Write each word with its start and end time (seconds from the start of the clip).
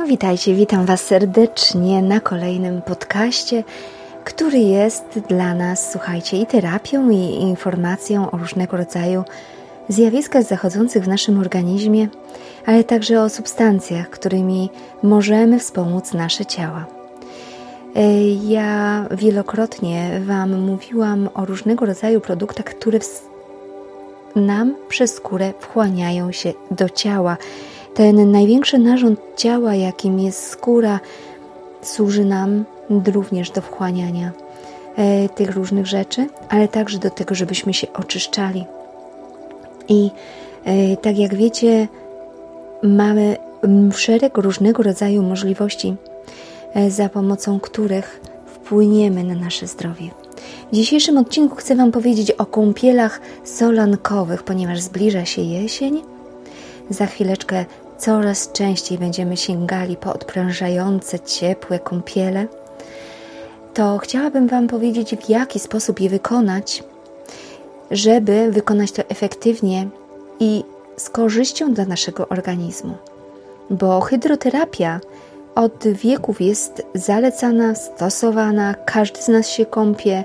No, 0.00 0.06
witajcie, 0.06 0.54
witam 0.54 0.86
Was 0.86 1.00
serdecznie 1.00 2.02
na 2.02 2.20
kolejnym 2.20 2.82
podcaście, 2.82 3.64
który 4.24 4.58
jest 4.58 5.04
dla 5.28 5.54
nas, 5.54 5.92
słuchajcie, 5.92 6.36
i 6.36 6.46
terapią, 6.46 7.10
i 7.10 7.40
informacją 7.40 8.30
o 8.30 8.36
różnego 8.36 8.76
rodzaju 8.76 9.24
zjawiskach 9.88 10.42
zachodzących 10.42 11.04
w 11.04 11.08
naszym 11.08 11.38
organizmie, 11.38 12.08
ale 12.66 12.84
także 12.84 13.22
o 13.22 13.28
substancjach, 13.28 14.10
którymi 14.10 14.70
możemy 15.02 15.58
wspomóc 15.58 16.12
nasze 16.12 16.46
ciała. 16.46 16.86
E, 17.96 18.28
ja 18.28 19.06
wielokrotnie 19.10 20.20
Wam 20.26 20.60
mówiłam 20.60 21.28
o 21.34 21.44
różnego 21.44 21.86
rodzaju 21.86 22.20
produktach, 22.20 22.64
które 22.64 22.98
nam 24.36 24.74
przez 24.88 25.14
skórę 25.14 25.52
wchłaniają 25.60 26.32
się 26.32 26.52
do 26.70 26.88
ciała 26.88 27.36
ten 27.94 28.30
największy 28.30 28.78
narząd 28.78 29.20
ciała, 29.36 29.74
jakim 29.74 30.18
jest 30.18 30.48
skóra, 30.48 31.00
służy 31.82 32.24
nam 32.24 32.64
również 33.06 33.50
do 33.50 33.60
wchłaniania 33.60 34.32
e, 34.96 35.28
tych 35.28 35.50
różnych 35.50 35.86
rzeczy, 35.86 36.26
ale 36.48 36.68
także 36.68 36.98
do 36.98 37.10
tego, 37.10 37.34
żebyśmy 37.34 37.74
się 37.74 37.92
oczyszczali. 37.92 38.64
I 39.88 40.10
e, 40.64 40.96
tak 40.96 41.18
jak 41.18 41.34
wiecie, 41.34 41.88
mamy 42.82 43.36
szereg 43.94 44.38
różnego 44.38 44.82
rodzaju 44.82 45.22
możliwości, 45.22 45.96
e, 46.74 46.90
za 46.90 47.08
pomocą 47.08 47.60
których 47.60 48.20
wpłyniemy 48.46 49.24
na 49.24 49.34
nasze 49.34 49.66
zdrowie. 49.66 50.10
W 50.72 50.74
dzisiejszym 50.74 51.18
odcinku 51.18 51.56
chcę 51.56 51.76
Wam 51.76 51.92
powiedzieć 51.92 52.30
o 52.30 52.46
kąpielach 52.46 53.20
solankowych, 53.44 54.42
ponieważ 54.42 54.80
zbliża 54.80 55.24
się 55.24 55.42
jesień. 55.42 56.02
Za 56.90 57.06
chwileczkę 57.06 57.64
coraz 57.98 58.52
częściej 58.52 58.98
będziemy 58.98 59.36
sięgali 59.36 59.96
po 59.96 60.12
odprężające, 60.12 61.20
ciepłe 61.20 61.78
kąpiele, 61.78 62.46
to 63.74 63.98
chciałabym 63.98 64.48
Wam 64.48 64.68
powiedzieć, 64.68 65.16
w 65.16 65.28
jaki 65.28 65.58
sposób 65.58 66.00
je 66.00 66.10
wykonać, 66.10 66.84
żeby 67.90 68.50
wykonać 68.50 68.92
to 68.92 69.02
efektywnie 69.08 69.88
i 70.40 70.64
z 70.96 71.10
korzyścią 71.10 71.74
dla 71.74 71.84
naszego 71.84 72.28
organizmu. 72.28 72.94
Bo 73.70 74.00
hydroterapia 74.00 75.00
od 75.54 75.88
wieków 75.88 76.40
jest 76.40 76.82
zalecana, 76.94 77.74
stosowana, 77.74 78.74
każdy 78.84 79.22
z 79.22 79.28
nas 79.28 79.48
się 79.48 79.66
kąpie. 79.66 80.24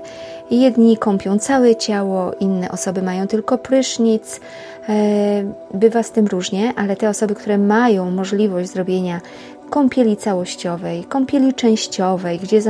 Jedni 0.50 0.96
kąpią 0.96 1.38
całe 1.38 1.76
ciało, 1.76 2.32
inne 2.40 2.70
osoby 2.70 3.02
mają 3.02 3.26
tylko 3.26 3.58
prysznic. 3.58 4.40
E, 4.88 5.52
bywa 5.74 6.02
z 6.02 6.10
tym 6.10 6.26
różnie, 6.26 6.72
ale 6.76 6.96
te 6.96 7.08
osoby, 7.08 7.34
które 7.34 7.58
mają 7.58 8.10
możliwość 8.10 8.68
zrobienia 8.68 9.20
kąpieli 9.70 10.16
całościowej, 10.16 11.04
kąpieli 11.04 11.54
częściowej, 11.54 12.38
gdzie 12.38 12.62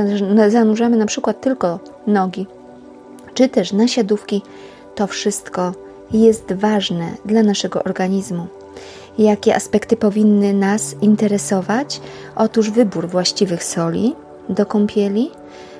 zanurzamy 0.47 0.97
na 0.97 1.05
przykład 1.05 1.41
tylko 1.41 1.79
nogi, 2.07 2.47
czy 3.33 3.49
też 3.49 3.73
nasiadówki, 3.73 4.41
to 4.95 5.07
wszystko 5.07 5.73
jest 6.11 6.53
ważne 6.53 7.11
dla 7.25 7.43
naszego 7.43 7.83
organizmu. 7.83 8.47
Jakie 9.17 9.55
aspekty 9.55 9.97
powinny 9.97 10.53
nas 10.53 10.95
interesować? 11.01 12.01
Otóż 12.35 12.71
wybór 12.71 13.07
właściwych 13.07 13.63
soli 13.63 14.15
do 14.49 14.65
kąpieli, 14.65 15.31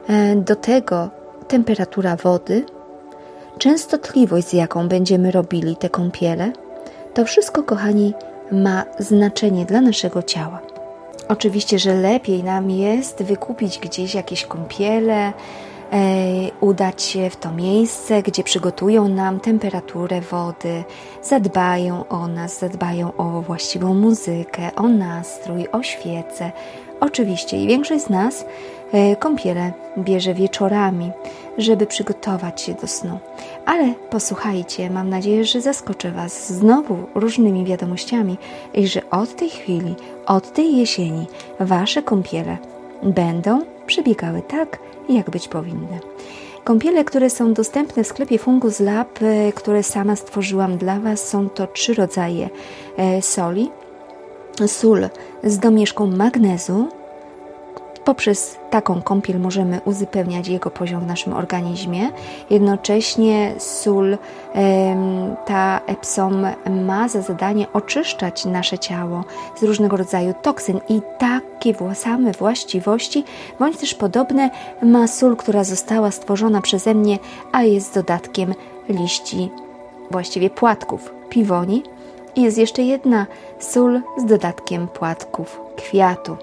e, 0.08 0.36
do 0.36 0.56
tego 0.56 1.10
temperatura 1.48 2.16
wody, 2.16 2.66
częstotliwość, 3.58 4.48
z 4.48 4.54
jaką 4.54 4.88
będziemy 4.88 5.32
robili 5.32 5.76
te 5.76 5.90
kąpiele. 5.90 6.52
To 7.14 7.26
wszystko, 7.26 7.64
kochani, 7.64 8.14
ma 8.52 8.84
znaczenie 9.00 9.66
dla 9.66 9.82
naszego 9.82 10.24
ciała. 10.24 10.62
Oczywiście, 11.28 11.80
że 11.80 11.94
lepiej 11.94 12.44
nam 12.44 12.72
jest 12.72 13.24
wykupić 13.24 13.80
gdzieś 13.80 14.16
jakieś 14.16 14.46
kąpiele, 14.46 15.34
udać 16.62 17.04
się 17.04 17.30
w 17.30 17.36
to 17.36 17.52
miejsce, 17.52 18.24
gdzie 18.24 18.44
przygotują 18.44 19.08
nam 19.08 19.40
temperaturę 19.40 20.22
wody, 20.22 20.84
zadbają 21.24 22.08
o 22.08 22.28
nas, 22.28 22.60
zadbają 22.60 23.18
o 23.18 23.42
właściwą 23.42 23.94
muzykę, 23.94 24.76
o 24.76 24.88
nastrój, 24.88 25.68
o 25.72 25.84
świece. 25.84 26.52
Oczywiście 27.00 27.64
i 27.64 27.68
większość 27.68 28.04
z 28.04 28.10
nas 28.10 28.46
e, 28.92 29.16
kąpiele 29.16 29.74
bierze 29.98 30.34
wieczorami, 30.34 31.12
żeby 31.58 31.86
przygotować 31.86 32.62
się 32.62 32.74
do 32.74 32.88
snu. 32.88 33.20
Ale 33.66 33.94
posłuchajcie, 34.10 34.90
mam 34.90 35.10
nadzieję, 35.10 35.46
że 35.46 35.62
zaskoczę 35.62 36.12
Was 36.12 36.54
znowu 36.54 36.98
różnymi 37.16 37.66
wiadomościami 37.66 38.38
i 38.74 38.88
że 38.88 39.10
od 39.10 39.36
tej 39.36 39.50
chwili, 39.50 39.96
od 40.26 40.54
tej 40.54 40.78
jesieni 40.78 41.28
Wasze 41.60 42.04
kąpiele 42.04 42.58
będą 43.04 43.77
przebiegały 43.88 44.42
tak, 44.42 44.80
jak 45.10 45.30
być 45.30 45.48
powinny. 45.48 46.00
Kąpiele, 46.64 47.04
które 47.04 47.30
są 47.30 47.54
dostępne 47.54 48.04
w 48.04 48.08
sklepie 48.08 48.38
Fungus 48.38 48.80
Lab, 48.80 49.20
e, 49.22 49.52
które 49.52 49.84
sama 49.84 50.16
stworzyłam 50.16 50.78
dla 50.78 51.00
Was, 51.00 51.28
są 51.28 51.50
to 51.50 51.68
trzy 51.68 51.94
rodzaje 51.94 52.50
e, 52.98 53.22
soli. 53.22 53.72
Sól 54.68 55.10
z 55.44 55.60
domieszką 55.60 56.08
magnezu, 56.08 56.88
Poprzez 58.08 58.60
taką 58.70 59.02
kąpiel 59.02 59.40
możemy 59.40 59.82
uzupełniać 59.86 60.48
jego 60.48 60.72
poziom 60.72 61.02
w 61.02 61.08
naszym 61.08 61.34
organizmie. 61.34 62.10
Jednocześnie 62.50 63.54
sól, 63.58 64.18
ta 65.46 65.82
Epsom 65.88 66.48
ma 66.86 67.08
za 67.08 67.22
zadanie 67.22 67.68
oczyszczać 67.74 68.46
nasze 68.46 68.80
ciało 68.80 69.24
z 69.56 69.64
różnego 69.64 69.98
rodzaju 69.98 70.34
toksyn 70.42 70.80
i 70.90 71.02
takie 71.18 71.74
same 71.94 72.32
właściwości, 72.32 73.24
bądź 73.60 73.78
też 73.78 73.94
podobne 73.94 74.50
ma 74.82 75.08
sól, 75.08 75.36
która 75.36 75.64
została 75.64 76.12
stworzona 76.12 76.62
przeze 76.62 76.94
mnie, 76.96 77.20
a 77.52 77.64
jest 77.64 77.96
dodatkiem 77.96 78.54
liści, 78.90 79.50
właściwie 80.12 80.50
płatków 80.50 81.14
piwoni. 81.30 81.84
I 82.36 82.42
jest 82.42 82.58
jeszcze 82.58 82.84
jedna 82.84 83.26
sól 83.60 84.02
z 84.18 84.26
dodatkiem 84.26 84.88
płatków 84.88 85.62
kwiatu. 85.76 86.38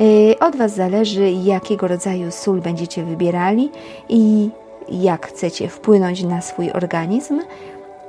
E, 0.00 0.38
od 0.38 0.56
Was 0.56 0.74
zależy, 0.74 1.30
jakiego 1.30 1.88
rodzaju 1.88 2.30
sól 2.30 2.60
będziecie 2.60 3.04
wybierali 3.04 3.70
i 4.08 4.50
jak 4.88 5.26
chcecie 5.26 5.68
wpłynąć 5.68 6.22
na 6.22 6.40
swój 6.40 6.70
organizm, 6.70 7.40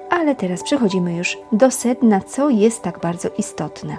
ale 0.09 0.35
teraz 0.35 0.63
przechodzimy 0.63 1.13
już 1.13 1.38
do 1.51 1.72
sedna, 1.72 2.22
co 2.22 2.50
jest 2.50 2.81
tak 2.81 3.00
bardzo 3.00 3.30
istotne. 3.38 3.97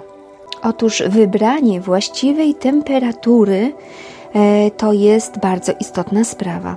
Otóż 0.63 1.03
wybranie 1.07 1.81
właściwej 1.81 2.55
temperatury 2.55 3.73
e, 4.33 4.71
to 4.71 4.93
jest 4.93 5.39
bardzo 5.39 5.73
istotna 5.79 6.23
sprawa. 6.23 6.75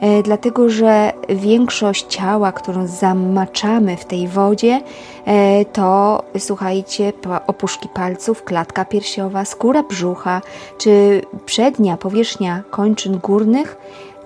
E, 0.00 0.22
dlatego 0.22 0.68
że 0.68 1.12
większość 1.28 2.06
ciała, 2.06 2.52
którą 2.52 2.86
zamaczamy 2.86 3.96
w 3.96 4.04
tej 4.04 4.28
wodzie, 4.28 4.80
e, 5.26 5.64
to 5.64 6.22
słuchajcie, 6.38 7.12
opuszki 7.46 7.88
palców, 7.88 8.44
klatka 8.44 8.84
piersiowa, 8.84 9.44
skóra 9.44 9.82
brzucha, 9.82 10.42
czy 10.78 11.22
przednia 11.46 11.96
powierzchnia 11.96 12.62
kończyn 12.70 13.18
górnych, 13.18 13.76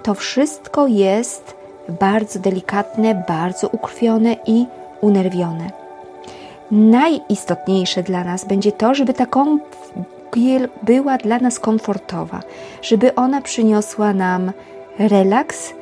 to 0.02 0.14
wszystko 0.14 0.86
jest 0.86 1.54
bardzo 2.00 2.38
delikatne, 2.38 3.24
bardzo 3.28 3.68
ukrwione 3.68 4.36
i 4.46 4.66
unerwione. 5.00 5.70
Najistotniejsze 6.70 8.02
dla 8.02 8.24
nas 8.24 8.44
będzie 8.44 8.72
to, 8.72 8.94
żeby 8.94 9.14
ta 9.14 9.26
kąpiel 9.26 10.68
była 10.82 11.18
dla 11.18 11.38
nas 11.38 11.58
komfortowa, 11.58 12.40
żeby 12.82 13.14
ona 13.14 13.42
przyniosła 13.42 14.12
nam 14.12 14.52
relaks, 15.08 15.72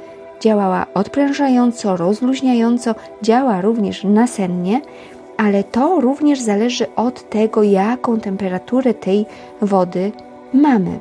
działała 0.41 0.87
odprężająco, 0.95 1.97
rozluźniająco, 1.97 2.95
działa 3.23 3.61
również 3.61 4.05
nasennie, 4.05 4.81
ale 5.37 5.65
to 5.65 6.01
również 6.01 6.41
zależy 6.41 6.87
od 6.97 7.31
tego, 7.31 7.62
jaką 7.62 8.21
temperaturę 8.21 8.95
tej 8.95 9.27
wody 9.62 10.12
mamy. 10.53 10.99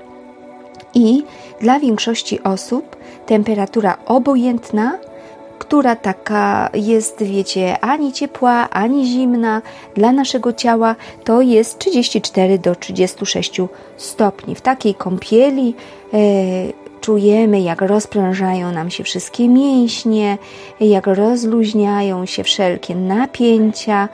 I 0.93 1.23
dla 1.61 1.79
większości 1.79 2.43
osób 2.43 2.95
temperatura 3.25 3.97
obojętna, 4.05 4.97
która 5.59 5.95
taka 5.95 6.69
jest, 6.73 7.23
wiecie, 7.23 7.79
ani 7.79 8.13
ciepła, 8.13 8.69
ani 8.69 9.05
zimna 9.05 9.61
dla 9.95 10.11
naszego 10.11 10.53
ciała, 10.53 10.95
to 11.23 11.41
jest 11.41 11.79
34 11.79 12.59
do 12.59 12.75
36 12.75 13.61
stopni. 13.97 14.55
W 14.55 14.61
takiej 14.61 14.95
kąpieli 14.95 15.75
e, 16.13 16.86
czujemy, 17.07 17.61
jak 17.61 17.81
rozprężają 17.81 18.71
nam 18.71 18.89
się 18.89 19.03
wszystkie 19.03 19.49
mięśnie, 19.49 20.37
jak 20.79 21.07
rozluźniają 21.07 22.25
się 22.25 22.43
wszelkie 22.43 22.95
napięcia. 22.95 24.09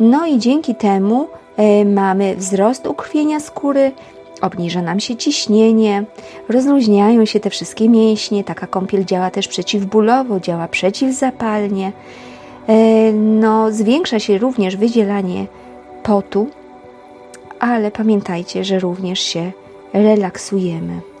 No 0.00 0.26
i 0.26 0.38
dzięki 0.38 0.74
temu 0.74 1.28
e, 1.56 1.84
mamy 1.84 2.36
wzrost 2.36 2.86
ukrwienia 2.86 3.40
skóry, 3.40 3.92
obniża 4.40 4.82
nam 4.82 5.00
się 5.00 5.16
ciśnienie, 5.16 6.04
rozluźniają 6.48 7.24
się 7.24 7.40
te 7.40 7.50
wszystkie 7.50 7.88
mięśnie. 7.88 8.44
Taka 8.44 8.66
kąpiel 8.66 9.04
działa 9.04 9.30
też 9.30 9.48
przeciwbólowo, 9.48 10.40
działa 10.40 10.68
przeciwzapalnie. 10.68 11.92
E, 12.66 13.12
no, 13.12 13.72
zwiększa 13.72 14.18
się 14.18 14.38
również 14.38 14.76
wydzielanie 14.76 15.46
potu, 16.02 16.48
ale 17.60 17.90
pamiętajcie, 17.90 18.64
że 18.64 18.78
również 18.78 19.20
się 19.20 19.52
relaksujemy. 19.92 21.17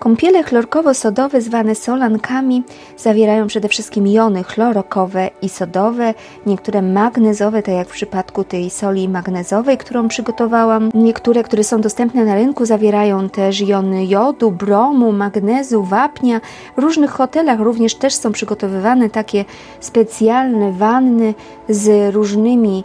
Kąpiele 0.00 0.42
chlorkowo-sodowe 0.42 1.40
zwane 1.40 1.74
solankami 1.74 2.62
zawierają 2.96 3.46
przede 3.46 3.68
wszystkim 3.68 4.06
jony 4.06 4.44
chlorokowe 4.44 5.30
i 5.42 5.48
sodowe, 5.48 6.14
niektóre 6.46 6.82
magnezowe, 6.82 7.62
tak 7.62 7.74
jak 7.74 7.88
w 7.88 7.92
przypadku 7.92 8.44
tej 8.44 8.70
soli 8.70 9.08
magnezowej, 9.08 9.78
którą 9.78 10.08
przygotowałam. 10.08 10.90
Niektóre, 10.94 11.42
które 11.42 11.64
są 11.64 11.80
dostępne 11.80 12.24
na 12.24 12.34
rynku, 12.34 12.66
zawierają 12.66 13.28
też 13.28 13.60
jony 13.60 14.06
jodu, 14.06 14.50
bromu, 14.50 15.12
magnezu, 15.12 15.82
wapnia. 15.82 16.40
W 16.76 16.80
różnych 16.80 17.10
hotelach 17.10 17.60
również 17.60 17.94
też 17.94 18.14
są 18.14 18.32
przygotowywane 18.32 19.10
takie 19.10 19.44
specjalne 19.80 20.72
wanny 20.72 21.34
z 21.68 22.14
różnymi 22.14 22.84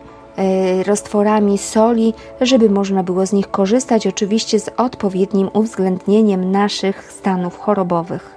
roztworami 0.85 1.57
soli, 1.57 2.13
żeby 2.41 2.69
można 2.69 3.03
było 3.03 3.25
z 3.25 3.33
nich 3.33 3.51
korzystać, 3.51 4.07
oczywiście 4.07 4.59
z 4.59 4.69
odpowiednim 4.77 5.49
uwzględnieniem 5.53 6.51
naszych 6.51 7.11
stanów 7.11 7.59
chorobowych. 7.59 8.35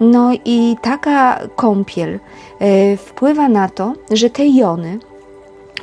No 0.00 0.30
i 0.44 0.76
taka 0.82 1.38
kąpiel 1.56 2.20
e, 2.58 2.96
wpływa 2.96 3.48
na 3.48 3.68
to, 3.68 3.92
że 4.10 4.30
te 4.30 4.46
jony 4.46 4.98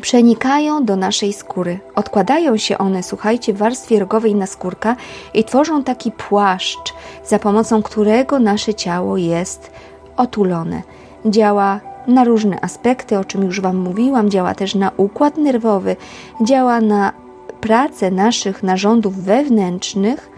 przenikają 0.02 0.86
do 0.86 0.96
naszej 0.96 1.34
skóry. 1.34 1.80
Odkładają 1.96 2.58
się 2.58 2.78
one, 2.78 3.04
słuchajcie, 3.04 3.54
w 3.54 3.58
warstwie 3.58 4.00
rogowej 4.00 4.36
na 4.36 4.48
skórka 4.48 4.96
i 5.34 5.44
tworzą 5.44 5.84
taki 5.84 6.12
płaszcz, 6.12 6.94
za 7.26 7.40
pomocą 7.40 7.84
którego 7.84 8.40
nasze 8.40 8.74
ciało 8.74 9.18
jest 9.18 9.72
otulone. 10.18 10.82
Działa 11.26 11.80
na 12.08 12.24
różne 12.24 12.62
aspekty, 12.62 13.18
o 13.18 13.26
czym 13.26 13.44
już 13.44 13.62
Wam 13.62 13.78
mówiłam, 13.78 14.30
działa 14.30 14.56
też 14.56 14.76
na 14.76 14.92
układ 14.98 15.38
nerwowy, 15.38 15.96
działa 16.44 16.82
na 16.82 17.14
pracę 17.62 18.12
naszych 18.12 18.64
narządów 18.64 19.16
wewnętrznych, 19.16 20.30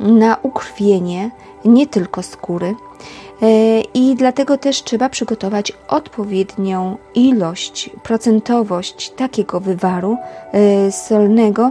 na 0.00 0.36
ukrwienie 0.42 1.30
nie 1.64 1.86
tylko 1.86 2.22
skóry. 2.22 2.74
E, 3.42 3.80
I 3.80 4.14
dlatego 4.16 4.58
też 4.58 4.82
trzeba 4.82 5.08
przygotować 5.08 5.72
odpowiednią 5.88 6.96
ilość, 7.14 7.90
procentowość 8.02 9.10
takiego 9.10 9.60
wywaru 9.60 10.16
e, 10.52 10.92
solnego. 10.92 11.70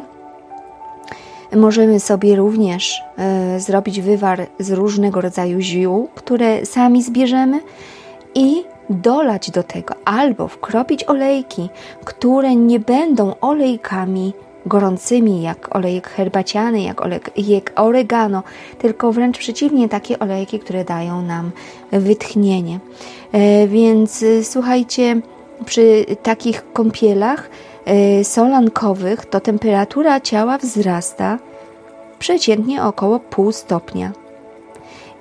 Możemy 1.55 1.99
sobie 1.99 2.35
również 2.35 3.01
e, 3.17 3.59
zrobić 3.59 4.01
wywar 4.01 4.47
z 4.59 4.71
różnego 4.71 5.21
rodzaju 5.21 5.59
ziół, 5.59 6.09
które 6.15 6.65
sami 6.65 7.03
zbierzemy 7.03 7.59
i 8.35 8.63
dolać 8.89 9.51
do 9.51 9.63
tego 9.63 9.95
albo 10.05 10.47
wkropić 10.47 11.03
olejki, 11.03 11.69
które 12.05 12.55
nie 12.55 12.79
będą 12.79 13.35
olejkami 13.41 14.33
gorącymi, 14.67 15.41
jak 15.41 15.75
olejek 15.75 16.09
herbaciany, 16.09 16.81
jak 16.81 17.01
olejek 17.01 17.73
oregano, 17.75 18.43
tylko 18.77 19.11
wręcz 19.11 19.37
przeciwnie, 19.37 19.89
takie 19.89 20.19
olejki, 20.19 20.59
które 20.59 20.83
dają 20.85 21.21
nam 21.21 21.51
wytchnienie. 21.91 22.79
E, 23.31 23.67
więc 23.67 24.23
e, 24.23 24.43
słuchajcie, 24.43 25.21
przy 25.65 26.05
takich 26.23 26.73
kąpielach 26.73 27.49
e, 27.85 28.23
solankowych 28.23 29.25
to 29.25 29.39
temperatura 29.39 30.19
ciała 30.19 30.57
wzrasta 30.57 31.39
przeciętnie 32.19 32.83
około 32.83 33.19
pół 33.19 33.51
stopnia. 33.51 34.11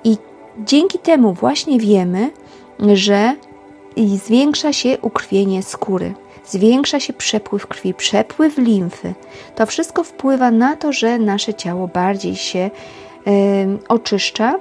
I 0.03 0.17
dzięki 0.65 0.99
temu 0.99 1.33
właśnie 1.33 1.79
wiemy, 1.79 2.31
że 2.79 3.35
i 3.97 4.17
zwiększa 4.17 4.73
się 4.73 4.97
ukrwienie 5.01 5.63
skóry, 5.63 6.13
zwiększa 6.45 6.99
się 6.99 7.13
przepływ 7.13 7.67
krwi, 7.67 7.93
przepływ 7.93 8.57
limfy. 8.57 9.13
To 9.55 9.65
wszystko 9.65 10.03
wpływa 10.03 10.51
na 10.51 10.75
to, 10.75 10.93
że 10.93 11.19
nasze 11.19 11.53
ciało 11.53 11.87
bardziej 11.87 12.35
się 12.35 12.69
y, 13.27 13.31
oczyszcza, 13.87 14.59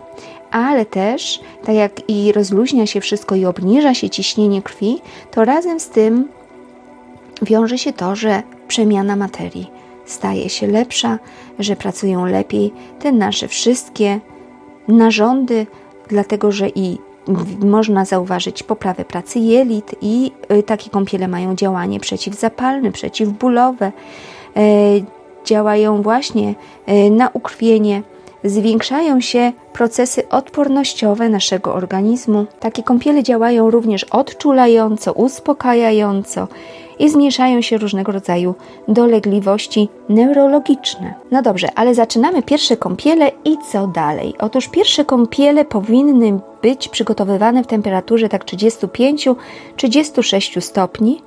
ale 0.50 0.86
też, 0.86 1.40
tak 1.64 1.74
jak 1.74 2.10
i 2.10 2.32
rozluźnia 2.32 2.86
się 2.86 3.00
wszystko 3.00 3.34
i 3.34 3.44
obniża 3.44 3.94
się 3.94 4.10
ciśnienie 4.10 4.62
krwi, 4.62 4.98
to 5.30 5.44
razem 5.44 5.80
z 5.80 5.88
tym 5.88 6.28
wiąże 7.42 7.78
się 7.78 7.92
to, 7.92 8.16
że 8.16 8.42
przemiana 8.68 9.16
materii 9.16 9.70
staje 10.06 10.48
się 10.48 10.66
lepsza, 10.66 11.18
że 11.58 11.76
pracują 11.76 12.26
lepiej 12.26 12.72
te 12.98 13.12
nasze 13.12 13.48
wszystkie 13.48 14.20
narządy, 14.88 15.66
dlatego 16.08 16.52
że 16.52 16.68
i 16.68 16.98
można 17.64 18.04
zauważyć 18.04 18.62
poprawę 18.62 19.04
pracy 19.04 19.38
jelit 19.38 19.94
i 20.00 20.32
y, 20.52 20.62
takie 20.62 20.90
kąpiele 20.90 21.28
mają 21.28 21.54
działanie 21.54 22.00
przeciwzapalne, 22.00 22.92
przeciwbólowe, 22.92 23.92
e, 24.56 24.62
działają 25.44 26.02
właśnie 26.02 26.54
e, 26.86 27.10
na 27.10 27.28
ukrwienie, 27.28 28.02
zwiększają 28.44 29.20
się 29.20 29.52
procesy 29.72 30.28
odpornościowe 30.28 31.28
naszego 31.28 31.74
organizmu. 31.74 32.46
Takie 32.60 32.82
kąpiele 32.82 33.22
działają 33.22 33.70
również 33.70 34.04
odczulająco, 34.04 35.12
uspokajająco 35.12 36.48
i 36.98 37.08
zmniejszają 37.08 37.62
się 37.62 37.78
różnego 37.78 38.12
rodzaju 38.12 38.54
dolegliwości 38.88 39.88
neurologiczne. 40.08 41.14
No 41.30 41.42
dobrze, 41.42 41.68
ale 41.74 41.94
zaczynamy 41.94 42.42
pierwsze 42.42 42.76
kąpiele 42.76 43.30
i 43.44 43.56
co 43.72 43.86
dalej? 43.86 44.34
Otóż 44.38 44.68
pierwsze 44.68 45.04
kąpiele 45.04 45.64
powinny 45.64 46.38
być 46.62 46.88
przygotowywane 46.88 47.64
w 47.64 47.66
temperaturze 47.66 48.28
tak 48.28 48.44
35-36 48.44 50.60
stopni. 50.60 51.22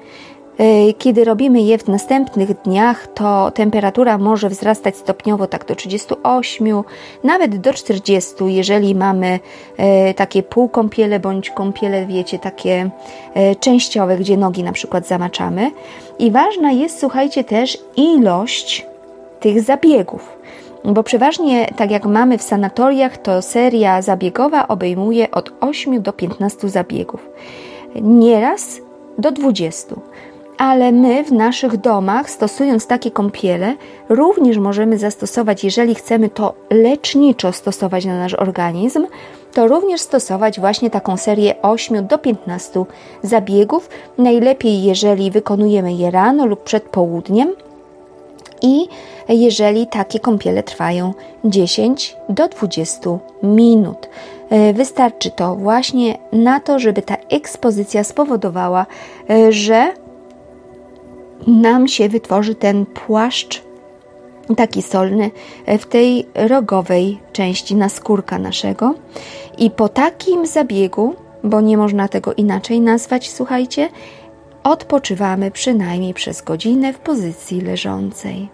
E, 0.60 0.94
kiedy 0.94 1.26
robimy 1.26 1.62
je 1.62 1.78
w 1.78 1.88
następnych 1.88 2.62
dniach, 2.62 3.08
to 3.08 3.52
temperatura 3.52 4.18
może 4.18 4.50
wzrastać 4.50 4.98
stopniowo 4.98 5.48
tak 5.48 5.66
do 5.66 5.76
38, 5.76 6.84
nawet 7.24 7.58
do 7.58 7.74
40, 7.74 8.34
jeżeli 8.46 8.96
mamy 8.96 9.40
e, 9.78 10.14
takie 10.14 10.44
półkąpiele 10.44 11.20
bądź 11.20 11.50
kąpiele, 11.50 12.06
wiecie, 12.06 12.40
takie 12.40 12.90
e, 13.34 13.56
częściowe, 13.56 14.18
gdzie 14.18 14.38
nogi 14.38 14.64
na 14.64 14.72
przykład 14.72 15.08
zamaczamy. 15.08 15.72
I 16.20 16.32
ważna 16.32 16.72
jest, 16.72 17.00
słuchajcie, 17.00 17.44
też 17.44 17.78
ilość 17.96 18.86
tych 19.40 19.62
zabiegów. 19.62 20.38
Bo 20.86 21.04
przeważnie, 21.04 21.68
tak 21.76 21.92
jak 21.92 22.06
mamy 22.06 22.38
w 22.38 22.44
sanatoriach, 22.44 23.18
to 23.18 23.42
seria 23.42 24.02
zabiegowa 24.02 24.68
obejmuje 24.68 25.32
od 25.32 25.52
8 25.60 26.02
do 26.02 26.14
15 26.14 26.70
zabiegów. 26.70 27.30
Nieraz 28.02 28.82
do 29.18 29.32
20 29.32 29.96
ale 30.60 30.92
my 30.92 31.24
w 31.24 31.32
naszych 31.32 31.78
domach, 31.78 32.30
stosując 32.30 32.88
takie 32.88 33.12
kąpiele, 33.12 33.76
również 34.10 34.58
możemy 34.58 34.98
zastosować, 34.98 35.64
jeżeli 35.64 35.96
chcemy 35.96 36.30
to 36.30 36.54
leczniczo 36.70 37.51
stosować 37.51 38.06
na 38.06 38.20
nasz 38.20 38.34
organizm, 38.34 39.08
to 39.54 39.68
również 39.68 40.01
stosować 40.01 40.60
właśnie 40.60 40.89
taką 40.89 41.18
serię 41.18 41.62
8 41.62 42.08
do 42.08 42.18
15 42.18 42.86
zabiegów. 43.24 43.89
Najlepiej, 44.18 44.84
jeżeli 44.84 45.32
wykonujemy 45.32 45.94
je 45.94 46.12
rano 46.12 46.46
lub 46.46 46.63
przed 46.63 46.84
południem. 46.84 47.54
I 48.62 48.88
jeżeli 49.30 49.88
takie 49.88 50.20
kąpiele 50.20 50.63
trwają 50.63 51.13
10 51.46 52.18
do 52.30 52.48
20 52.48 53.10
minut. 53.44 54.10
E, 54.50 54.74
wystarczy 54.74 55.32
to 55.32 55.56
właśnie 55.56 56.18
na 56.32 56.60
to, 56.60 56.80
żeby 56.80 57.01
ta 57.01 57.16
ekspozycja 57.30 58.04
spowodowała, 58.04 58.86
e, 59.30 59.51
że 59.51 59.94
nam 61.48 61.88
się 61.88 62.10
wytworzy 62.10 62.55
ten 62.55 62.86
płaszcz 62.86 63.69
taki 64.55 64.81
solny 64.81 65.31
e, 65.65 65.77
w 65.77 65.86
tej 65.86 66.25
rogowej 66.36 67.19
części 67.34 67.75
naskórka 67.75 68.39
naszego. 68.39 68.96
I 69.58 69.72
po 69.72 69.89
takim 69.89 70.46
zabiegu, 70.46 71.15
bo 71.43 71.62
nie 71.62 71.77
można 71.77 72.08
tego 72.08 72.34
inaczej 72.34 72.81
nazwać, 72.81 73.31
słuchajcie, 73.31 73.89
odpoczywamy 74.63 75.51
przynajmniej 75.51 76.13
przez 76.13 76.41
godzinę 76.41 76.93
w 76.93 77.00
pozycji 77.00 77.62
leżącej. 77.62 78.50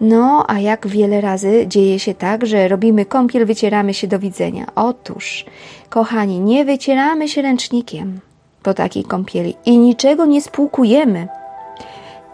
No, 0.00 0.44
a 0.48 0.58
jak 0.58 0.86
wiele 0.86 1.20
razy 1.20 1.64
dzieje 1.66 1.98
się 1.98 2.14
tak, 2.14 2.46
że 2.46 2.68
robimy 2.68 3.04
kąpiel, 3.04 3.46
wycieramy 3.46 3.94
się 3.94 4.06
do 4.06 4.18
widzenia. 4.18 4.66
Otóż, 4.74 5.44
kochani, 5.88 6.40
nie 6.40 6.64
wycieramy 6.64 7.28
się 7.28 7.42
ręcznikiem 7.42 8.20
po 8.62 8.74
takiej 8.74 9.04
kąpieli 9.04 9.54
i 9.66 9.78
niczego 9.78 10.26
nie 10.26 10.42
spłukujemy 10.42 11.28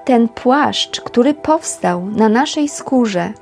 ten 0.05 0.29
płaszcz, 0.29 1.01
który 1.01 1.35
powstał 1.35 2.07
na 2.07 2.29
naszej 2.29 2.69
skórze, 2.69 3.33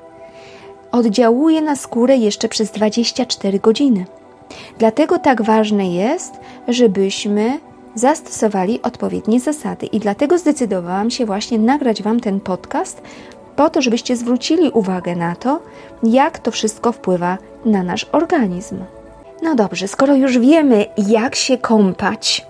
oddziałuje 0.92 1.60
na 1.60 1.76
skórę 1.76 2.16
jeszcze 2.16 2.48
przez 2.48 2.70
24 2.70 3.58
godziny. 3.58 4.04
Dlatego 4.78 5.18
tak 5.18 5.42
ważne 5.42 5.90
jest, 5.94 6.32
żebyśmy 6.68 7.58
zastosowali 7.94 8.82
odpowiednie 8.82 9.40
zasady. 9.40 9.86
I 9.86 10.00
dlatego 10.00 10.38
zdecydowałam 10.38 11.10
się 11.10 11.26
właśnie 11.26 11.58
nagrać 11.58 12.02
Wam 12.02 12.20
ten 12.20 12.40
podcast, 12.40 13.02
po 13.56 13.70
to, 13.70 13.82
żebyście 13.82 14.16
zwrócili 14.16 14.70
uwagę 14.70 15.16
na 15.16 15.36
to, 15.36 15.60
jak 16.02 16.38
to 16.38 16.50
wszystko 16.50 16.92
wpływa 16.92 17.38
na 17.64 17.82
nasz 17.82 18.06
organizm. 18.12 18.84
No 19.42 19.54
dobrze, 19.54 19.88
skoro 19.88 20.14
już 20.14 20.38
wiemy, 20.38 20.86
jak 21.08 21.34
się 21.34 21.58
kąpać, 21.58 22.46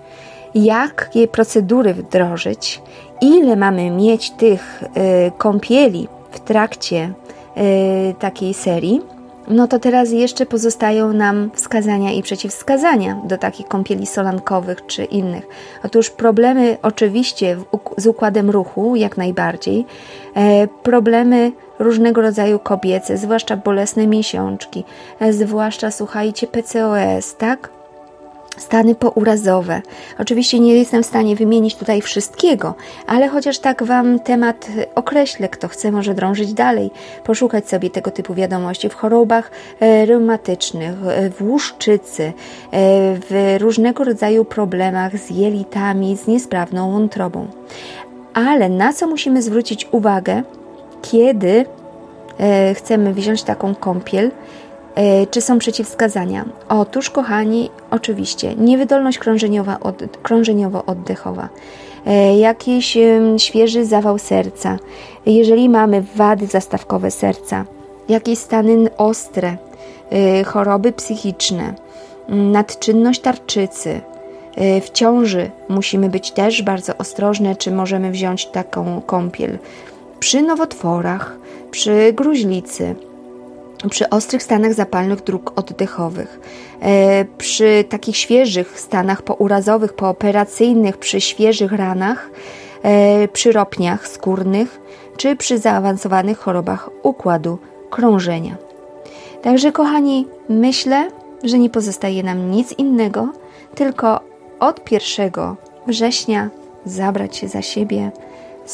jakie 0.55 1.27
procedury 1.27 1.93
wdrożyć, 1.93 2.81
ile 3.21 3.55
mamy 3.55 3.91
mieć 3.91 4.31
tych 4.31 4.83
y, 4.83 5.31
kąpieli 5.37 6.07
w 6.31 6.39
trakcie 6.39 7.13
y, 7.57 8.15
takiej 8.19 8.53
serii, 8.53 9.01
no 9.49 9.67
to 9.67 9.79
teraz 9.79 10.11
jeszcze 10.11 10.45
pozostają 10.45 11.13
nam 11.13 11.51
wskazania 11.53 12.11
i 12.11 12.21
przeciwwskazania 12.21 13.21
do 13.23 13.37
takich 13.37 13.67
kąpieli 13.67 14.05
solankowych 14.05 14.85
czy 14.85 15.03
innych. 15.03 15.47
Otóż 15.83 16.09
problemy 16.09 16.77
oczywiście 16.81 17.57
z 17.97 18.07
układem 18.07 18.49
ruchu, 18.49 18.95
jak 18.95 19.17
najbardziej, 19.17 19.85
e, 20.35 20.67
problemy 20.67 21.51
różnego 21.79 22.21
rodzaju 22.21 22.59
kobiece, 22.59 23.17
zwłaszcza 23.17 23.57
bolesne 23.57 24.07
miesiączki, 24.07 24.83
e, 25.19 25.33
zwłaszcza 25.33 25.91
słuchajcie 25.91 26.47
PCOS, 26.47 27.35
tak? 27.37 27.78
Stany 28.57 28.95
pourazowe. 28.95 29.81
Oczywiście 30.19 30.59
nie 30.59 30.75
jestem 30.75 31.03
w 31.03 31.05
stanie 31.05 31.35
wymienić 31.35 31.75
tutaj 31.75 32.01
wszystkiego, 32.01 32.75
ale 33.07 33.27
chociaż 33.27 33.59
tak 33.59 33.83
Wam 33.83 34.19
temat 34.19 34.67
określę, 34.95 35.49
kto 35.49 35.67
chce 35.67 35.91
może 35.91 36.13
drążyć 36.13 36.53
dalej, 36.53 36.91
poszukać 37.23 37.69
sobie 37.69 37.89
tego 37.89 38.11
typu 38.11 38.33
wiadomości 38.33 38.89
w 38.89 38.93
chorobach 38.93 39.51
e, 39.79 40.05
reumatycznych, 40.05 40.93
e, 41.07 41.29
w 41.29 41.41
łuszczycy, 41.41 42.23
e, 42.23 42.31
w 43.29 43.55
różnego 43.59 44.03
rodzaju 44.03 44.45
problemach 44.45 45.17
z 45.17 45.29
jelitami, 45.29 46.17
z 46.17 46.27
niesprawną 46.27 46.91
wątrobą. 46.91 47.47
Ale 48.33 48.69
na 48.69 48.93
co 48.93 49.07
musimy 49.07 49.41
zwrócić 49.41 49.87
uwagę, 49.91 50.43
kiedy 51.01 51.65
chcemy 52.73 53.13
wziąć 53.13 53.43
taką 53.43 53.75
kąpiel, 53.75 54.31
czy 55.31 55.41
są 55.41 55.59
przeciwwskazania? 55.59 56.45
Otóż, 56.69 57.09
kochani, 57.09 57.69
oczywiście, 57.91 58.55
niewydolność 58.55 59.17
krążeniowa, 59.17 59.79
od, 59.79 59.97
krążeniowo-oddechowa, 60.23 61.47
e, 62.05 62.37
jakiś 62.37 62.97
świeży 63.37 63.85
zawał 63.85 64.17
serca, 64.17 64.77
jeżeli 65.25 65.69
mamy 65.69 66.03
wady 66.15 66.47
zastawkowe 66.47 67.11
serca, 67.11 67.65
jakieś 68.09 68.39
stany 68.39 68.97
ostre, 68.97 69.57
e, 70.09 70.43
choroby 70.43 70.91
psychiczne, 70.91 71.73
nadczynność 72.29 73.21
tarczycy, 73.21 74.01
w 74.81 74.89
ciąży 74.89 75.51
musimy 75.69 76.09
być 76.09 76.31
też 76.31 76.61
bardzo 76.61 76.97
ostrożne, 76.97 77.55
czy 77.55 77.71
możemy 77.71 78.11
wziąć 78.11 78.45
taką 78.45 79.01
kąpiel. 79.01 79.57
Przy 80.19 80.41
nowotworach, 80.41 81.37
przy 81.71 82.13
gruźlicy, 82.13 82.95
przy 83.89 84.09
ostrych 84.09 84.43
stanach 84.43 84.73
zapalnych 84.73 85.23
dróg 85.23 85.59
oddechowych, 85.59 86.39
e, 86.81 87.25
przy 87.37 87.85
takich 87.89 88.17
świeżych 88.17 88.79
stanach 88.79 89.21
pourazowych, 89.21 89.93
pooperacyjnych, 89.93 90.97
przy 90.97 91.21
świeżych 91.21 91.71
ranach, 91.71 92.29
e, 92.83 93.27
przy 93.27 93.51
ropniach 93.51 94.07
skórnych 94.07 94.81
czy 95.17 95.35
przy 95.35 95.57
zaawansowanych 95.57 96.37
chorobach 96.37 96.89
układu 97.03 97.57
krążenia. 97.89 98.55
Także, 99.41 99.71
kochani, 99.71 100.27
myślę, 100.49 101.07
że 101.43 101.59
nie 101.59 101.69
pozostaje 101.69 102.23
nam 102.23 102.51
nic 102.51 102.71
innego, 102.71 103.29
tylko 103.75 104.19
od 104.59 104.91
1 104.91 105.55
września 105.87 106.49
zabrać 106.85 107.37
się 107.37 107.47
za 107.47 107.61
siebie 107.61 108.11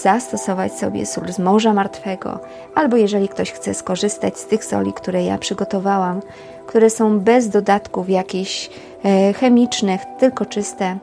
zastosować 0.02 0.74
sobie 0.74 1.06
sól 1.06 1.34
z 1.34 1.40
Morza 1.40 1.74
Martwego, 1.74 2.40
albo 2.76 2.98
jeżeli 2.98 3.30
ktoś 3.30 3.52
chce 3.52 3.74
skorzystać 3.74 4.38
z 4.38 4.46
tych 4.46 4.66
soli, 4.66 4.94
które 4.94 5.24
ja 5.24 5.38
przygotowałam, 5.38 6.22
które 6.68 6.90
są 6.90 7.20
bez 7.20 7.50
dodatków 7.50 8.10
jakichś 8.10 8.70
e, 9.04 9.34
chemicznych, 9.34 10.02
tylko 10.20 10.46
czyste. 10.46 10.98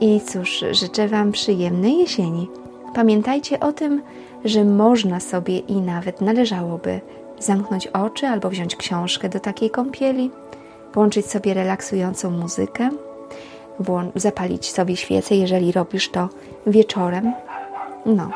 I 0.00 0.20
cóż, 0.20 0.64
życzę 0.70 1.08
Wam 1.08 1.32
przyjemnej 1.32 1.98
jesieni. 1.98 2.48
Pamiętajcie 2.94 3.60
o 3.60 3.72
tym, 3.72 4.02
że 4.44 4.64
można 4.64 5.20
sobie 5.20 5.58
i 5.58 5.76
nawet 5.76 6.20
należałoby 6.20 7.00
zamknąć 7.38 7.86
oczy 7.86 8.26
albo 8.26 8.50
wziąć 8.50 8.76
książkę 8.76 9.28
do 9.28 9.40
takiej 9.40 9.70
kąpieli, 9.70 10.30
włączyć 10.94 11.26
sobie 11.26 11.54
relaksującą 11.54 12.30
muzykę, 12.30 12.90
zapalić 14.14 14.70
sobie 14.70 14.96
świecę, 14.96 15.34
jeżeli 15.34 15.72
robisz 15.72 16.10
to 16.10 16.28
wieczorem, 16.66 17.32
no. 18.06 18.30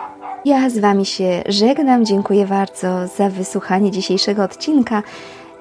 Ja 0.45 0.71
z 0.71 0.79
Wami 0.79 1.07
się 1.07 1.43
żegnam. 1.49 2.05
Dziękuję 2.05 2.47
bardzo 2.47 3.07
za 3.17 3.31
wysłuchanie 3.31 3.91
dzisiejszego 3.91 4.45
odcinka. 4.45 5.03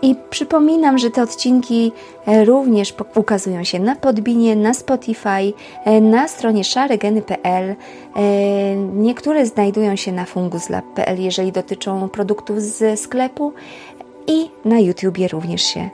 I 0.02 0.16
przypominam, 0.30 0.98
że 0.98 1.10
te 1.10 1.24
odcinki 1.24 1.92
e, 2.28 2.46
również 2.46 2.94
ukazują 3.16 3.64
się 3.64 3.80
na 3.80 3.96
Podbinie, 3.96 4.56
na 4.56 4.74
Spotify, 4.74 5.54
e, 5.86 6.02
na 6.02 6.28
stronie 6.28 6.64
szaregeny.pl. 6.64 7.70
E, 7.70 7.76
niektóre 8.76 9.46
znajdują 9.46 9.96
się 9.96 10.12
na 10.12 10.26
funguslab.pl, 10.26 11.20
jeżeli 11.20 11.52
dotyczą 11.52 12.10
produktów 12.10 12.62
ze 12.62 12.98
sklepu 12.98 13.54
i 14.28 14.50
na 14.66 14.80
YouTubie 14.80 15.28
również 15.28 15.62
się 15.62 15.90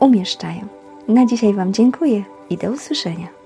umieszczają. 0.00 0.66
Na 1.08 1.26
dzisiaj 1.26 1.54
Wam 1.54 1.72
dziękuję 1.72 2.22
i 2.50 2.56
do 2.56 2.70
usłyszenia. 2.70 3.41